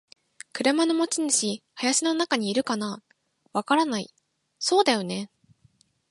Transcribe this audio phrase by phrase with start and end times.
[0.53, 1.61] 「車の持ち主。
[1.75, 3.03] 林の中にいるかな？」
[3.53, 4.11] 「わからない。」
[4.57, 5.29] 「そうだよね。」